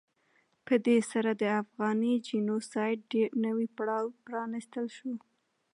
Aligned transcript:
په 0.65 0.73
دې 0.85 0.97
سره 1.11 1.31
د 1.41 1.43
افغاني 1.61 2.13
جینو 2.27 2.57
سایډ 2.71 3.03
نوی 3.45 3.67
پړاو 3.75 4.05
پرانستل 4.25 4.85
شو. 4.97 5.13